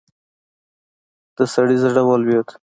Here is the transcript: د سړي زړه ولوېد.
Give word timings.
د 1.35 1.37
سړي 1.53 1.77
زړه 1.83 2.01
ولوېد. 2.05 2.47